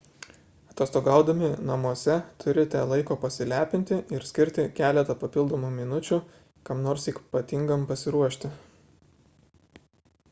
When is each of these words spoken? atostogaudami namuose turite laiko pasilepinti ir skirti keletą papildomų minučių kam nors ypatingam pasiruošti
atostogaudami 0.69 1.49
namuose 1.67 2.15
turite 2.43 2.81
laiko 2.93 3.17
pasilepinti 3.25 3.99
ir 4.17 4.25
skirti 4.31 4.65
keletą 4.81 5.17
papildomų 5.25 5.69
minučių 5.77 6.19
kam 6.71 6.83
nors 6.89 7.09
ypatingam 7.15 7.87
pasiruošti 7.93 8.55